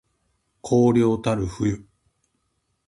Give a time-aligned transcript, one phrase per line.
[0.63, 1.85] 荒涼たる冬